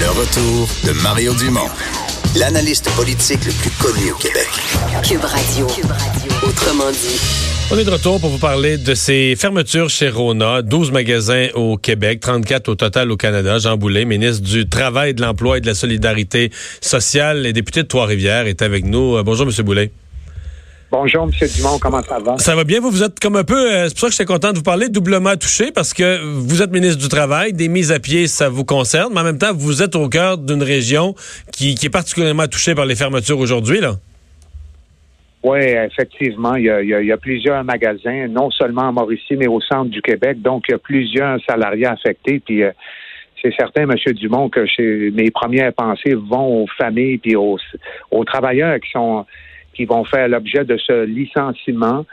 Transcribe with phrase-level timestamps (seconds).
[0.00, 1.68] Le retour de Mario Dumont,
[2.36, 4.48] l'analyste politique le plus connu au Québec.
[5.02, 5.66] Cube Radio.
[6.42, 7.20] Autrement dit.
[7.70, 11.76] On est de retour pour vous parler de ces fermetures chez Rona, 12 magasins au
[11.76, 13.58] Québec, 34 au total au Canada.
[13.58, 17.88] Jean Boulet, ministre du Travail, de l'Emploi et de la Solidarité sociale et député de
[17.88, 19.16] Trois-Rivières, est avec nous.
[19.16, 19.64] Euh, bonjour, M.
[19.64, 19.92] Boulet.
[20.90, 21.30] Bonjour, M.
[21.56, 22.38] Dumont, comment ça va?
[22.38, 24.24] Ça va bien, vous, vous êtes comme un peu, euh, c'est pour ça que j'étais
[24.24, 27.90] content de vous parler, doublement touché, parce que vous êtes ministre du Travail, des mises
[27.90, 31.14] à pied, ça vous concerne, mais en même temps, vous êtes au cœur d'une région
[31.52, 33.94] qui, qui est particulièrement touchée par les fermetures aujourd'hui, là.
[35.42, 38.88] Oui, effectivement, il y, a, il, y a, il y, a, plusieurs magasins, non seulement
[38.88, 40.40] à Mauricie, mais au centre du Québec.
[40.40, 42.40] Donc, il y a plusieurs salariés affectés.
[42.40, 42.70] Puis, euh,
[43.42, 43.94] c'est certain, M.
[44.14, 44.64] Dumont, que
[45.10, 47.58] mes premières pensées vont aux familles puis aux,
[48.10, 49.26] aux travailleurs qui sont
[49.74, 52.06] qui vont faire l'objet de ce licenciement.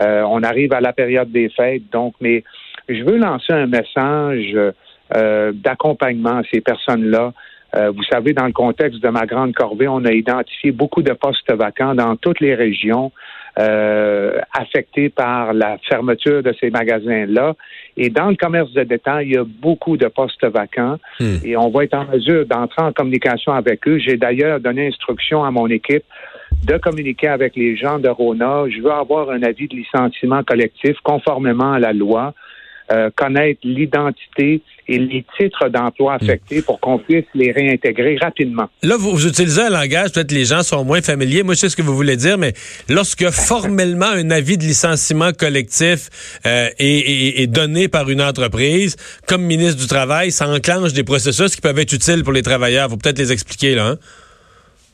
[0.00, 2.44] Euh, on arrive à la période des fêtes, donc, mais
[2.88, 4.56] je veux lancer un message
[5.16, 7.32] euh, d'accompagnement à ces personnes-là.
[7.76, 11.12] Euh, vous savez, dans le contexte de ma grande corvée, on a identifié beaucoup de
[11.12, 13.12] postes vacants dans toutes les régions
[13.58, 17.54] euh, affectées par la fermeture de ces magasins-là.
[17.96, 21.36] Et dans le commerce de détail, il y a beaucoup de postes vacants hmm.
[21.44, 23.98] et on va être en mesure d'entrer en communication avec eux.
[23.98, 26.04] J'ai d'ailleurs donné instruction à mon équipe
[26.64, 28.64] de communiquer avec les gens de Rona.
[28.68, 32.34] Je veux avoir un avis de licenciement collectif conformément à la loi.
[32.90, 38.70] Euh, connaître l'identité et les titres d'emploi affectés pour qu'on puisse les réintégrer rapidement.
[38.82, 41.42] Là, vous, vous, utilisez un langage, peut-être les gens sont moins familiers.
[41.42, 42.54] Moi, je sais ce que vous voulez dire, mais
[42.88, 48.96] lorsque formellement un avis de licenciement collectif euh, est, est, est, donné par une entreprise,
[49.26, 52.88] comme ministre du Travail, ça enclenche des processus qui peuvent être utiles pour les travailleurs.
[52.88, 53.86] Vous peut-être les expliquer, là.
[53.88, 53.98] Hein?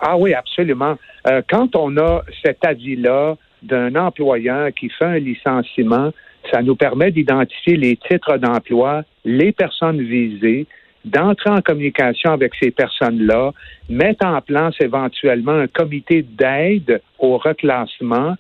[0.07, 0.97] Ah oui, absolument.
[1.27, 6.11] Euh, quand on a cet avis-là d'un employeur qui fait un licenciement,
[6.53, 10.67] ça nous permet d'identifier les titres d'emploi, les personnes visées,
[11.07, 13.53] d'entrer en communication avec ces personnes-là,
[13.89, 18.35] mettre en place éventuellement un comité d'aide au reclassement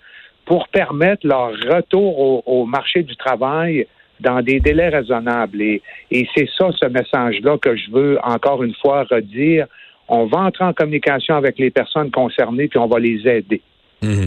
[0.44, 3.86] pour permettre leur retour au, marché du travail
[4.20, 5.62] dans des délais raisonnables.
[5.62, 5.80] Et
[6.36, 9.66] c'est ça, ce message-là que je veux encore une fois redire.
[10.08, 13.62] On va entrer en communication avec les personnes concernées, puis on va les aider.
[14.02, 14.26] Mmh.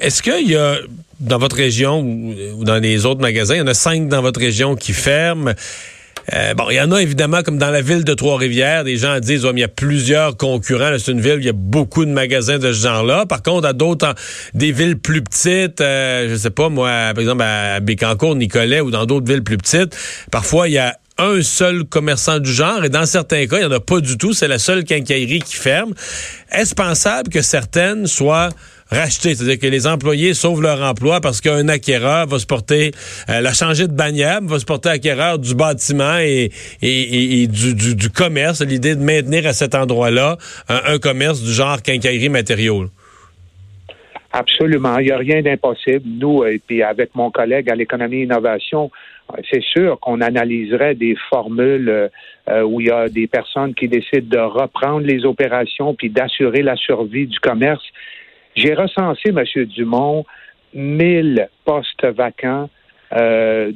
[0.00, 0.76] Est-ce qu'il y a
[1.20, 4.40] dans votre région ou, dans les autres magasins, il y en a cinq dans votre
[4.40, 5.52] région qui ferment?
[6.32, 9.18] Euh, bon, il y en a évidemment, comme dans la ville de Trois-Rivières, des gens
[9.20, 10.96] disent, il y a plusieurs concurrents.
[10.98, 13.26] C'est une ville où il y a beaucoup de magasins de ce genre-là.
[13.26, 14.14] Par contre, à d'autres,
[14.54, 18.90] des villes plus petites, euh, je sais pas, moi, par exemple, à Bécancourt, Nicolet ou
[18.90, 19.96] dans d'autres villes plus petites,
[20.30, 23.72] parfois, il y a un seul commerçant du genre et dans certains cas, il n'y
[23.72, 24.32] en a pas du tout.
[24.32, 25.94] C'est la seule quincaillerie qui ferme.
[26.50, 28.50] Est-ce pensable que certaines soient
[28.90, 32.92] racheter, c'est-à-dire que les employés sauvent leur emploi parce qu'un acquéreur va se porter,
[33.28, 36.50] euh, la changer de bannière, va se porter acquéreur du bâtiment et,
[36.82, 40.36] du, du, commerce, l'idée de maintenir à cet endroit-là
[40.68, 42.86] un, commerce du genre quincaillerie matériaux.
[44.32, 46.04] Absolument, il n'y a rien d'impossible.
[46.04, 48.90] Nous, et puis avec mon collègue à l'économie et innovation,
[49.50, 52.10] c'est sûr qu'on analyserait des formules
[52.48, 56.62] euh, où il y a des personnes qui décident de reprendre les opérations puis d'assurer
[56.62, 57.84] la survie du commerce.
[58.54, 59.64] J'ai recensé, M.
[59.64, 60.24] Dumont,
[60.74, 62.68] 1000 postes vacants
[63.12, 63.72] euh,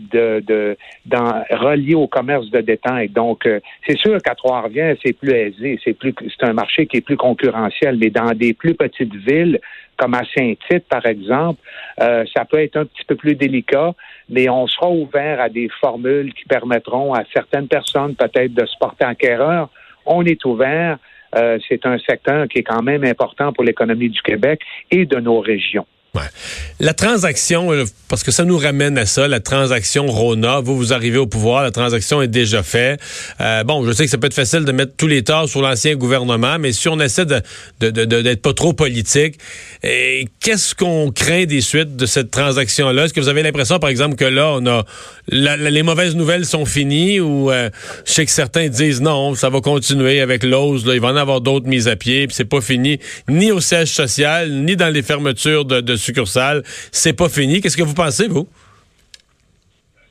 [1.50, 3.08] reliés au commerce de détail.
[3.08, 7.02] Donc, euh, c'est sûr qu'à Trois-Rivières, c'est plus aisé, c'est c'est un marché qui est
[7.02, 9.60] plus concurrentiel, mais dans des plus petites villes,
[9.98, 11.60] comme à Saint-Tite, par exemple,
[12.00, 13.92] euh, ça peut être un petit peu plus délicat,
[14.30, 18.76] mais on sera ouvert à des formules qui permettront à certaines personnes peut-être de se
[18.78, 19.68] porter acquéreur.
[20.06, 20.98] On est ouvert.
[21.34, 25.18] Euh, c'est un secteur qui est quand même important pour l'économie du Québec et de
[25.20, 25.86] nos régions.
[26.80, 30.92] La transaction, euh, parce que ça nous ramène à ça, la transaction Rona, vous, vous
[30.92, 33.00] arrivez au pouvoir, la transaction est déjà faite.
[33.40, 35.60] Euh, bon, je sais que ça peut être facile de mettre tous les torts sur
[35.60, 37.40] l'ancien gouvernement, mais si on essaie de,
[37.80, 39.38] d'être pas trop politique,
[39.82, 43.04] qu'est-ce qu'on craint des suites de cette transaction-là?
[43.04, 44.84] Est-ce que vous avez l'impression, par exemple, que là, on a
[45.30, 47.70] les mauvaises nouvelles sont finies ou euh,
[48.06, 51.40] je sais que certains disent non, ça va continuer avec l'ose, il va en avoir
[51.40, 55.02] d'autres mises à pied, puis c'est pas fini, ni au siège social, ni dans les
[55.02, 56.62] fermetures de, de succursales.
[56.92, 57.60] C'est pas fini.
[57.60, 58.48] Qu'est-ce que vous pensez, vous?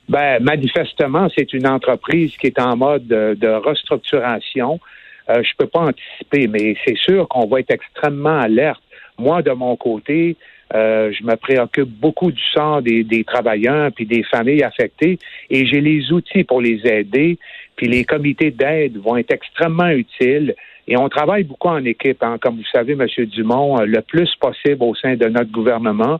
[0.08, 4.80] Ben, manifestement, c'est une entreprise qui est en mode de, restructuration.
[5.28, 8.80] Euh, je peux pas anticiper, mais c'est sûr qu'on va être extrêmement alerte.
[9.18, 10.36] Moi, de mon côté,
[10.74, 15.18] euh, je me préoccupe beaucoup du sort des, des travailleurs puis des familles affectées
[15.50, 17.38] et j'ai les outils pour les aider.
[17.78, 20.54] Puis les comités d'aide vont être extrêmement utiles.
[20.88, 23.06] Et on travaille beaucoup en équipe, hein, comme vous savez, M.
[23.26, 26.18] Dumont, euh, le plus possible au sein de notre gouvernement.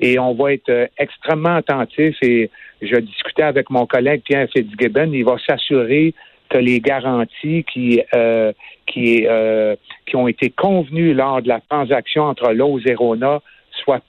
[0.00, 2.16] Et on va être euh, extrêmement attentif.
[2.22, 2.50] Et
[2.82, 5.12] je discutais avec mon collègue Pierre Fitzgibbon.
[5.12, 6.12] Il va s'assurer
[6.48, 8.52] que les garanties qui euh,
[8.86, 9.76] qui euh,
[10.06, 13.40] qui ont été convenues lors de la transaction entre Lowe's et Rona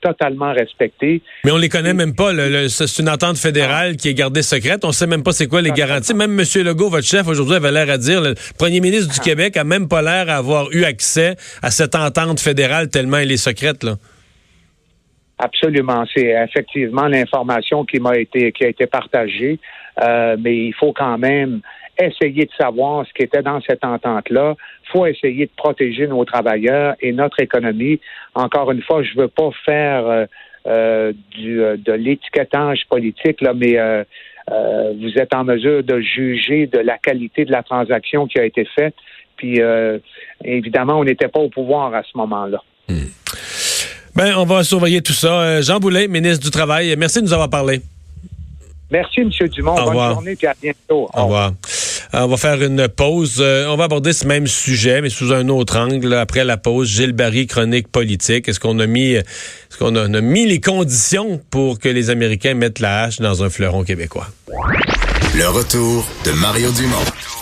[0.02, 0.54] totalement.
[1.44, 2.32] Mais on les connaît même pas.
[2.70, 4.84] c'est une entente fédérale qui est gardée secrète.
[4.86, 6.14] On sait même pas c'est quoi les garanties.
[6.14, 6.46] Même M.
[6.64, 9.88] Legault, votre chef, aujourd'hui, avait l'air à dire, le premier ministre du Québec a même
[9.88, 13.84] pas l'air d'avoir eu accès à cette entente fédérale tellement elle est secrète.
[13.84, 13.96] Là.
[15.40, 16.04] Absolument.
[16.16, 19.60] C'est effectivement l'information qui m'a été qui a été partagée.
[20.02, 21.62] Euh, mais il faut quand même
[22.00, 24.56] essayer de savoir ce qui était dans cette entente-là.
[24.86, 28.00] Il faut essayer de protéger nos travailleurs et notre économie.
[28.36, 30.26] Encore une fois, je ne veux pas faire euh,
[30.68, 33.78] euh, du, euh, de l'étiquetage politique, là, mais
[35.00, 38.66] vous êtes en mesure de juger de la qualité de la transaction qui a été
[38.76, 38.96] faite.
[39.36, 39.60] Puis,
[40.44, 42.64] évidemment, on n'était pas au pouvoir à ce moment-là.
[42.88, 43.10] Hmm.
[44.16, 45.62] Ben, on va surveiller tout ça.
[45.62, 47.82] Jean Boulet, ministre du Travail, merci de nous avoir parlé.
[48.90, 49.30] Merci, M.
[49.50, 49.76] Dumont.
[49.76, 51.10] Bonne journée, puis à bientôt.
[51.14, 51.52] Au revoir.
[52.14, 53.38] On va faire une pause.
[53.40, 56.14] Euh, on va aborder ce même sujet, mais sous un autre angle.
[56.14, 58.48] Après la pause, Gilles Barry, chronique politique.
[58.48, 62.80] Est-ce qu'on a mis, est-ce qu'on a, mis les conditions pour que les Américains mettent
[62.80, 64.28] la hache dans un fleuron québécois?
[65.36, 67.37] Le retour de Mario Dumont.